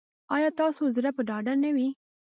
ایا 0.35 0.49
ستاسو 0.55 0.83
زړه 0.95 1.09
به 1.15 1.21
ډاډه 1.29 1.53
نه 1.63 1.69
وي؟ 1.75 1.87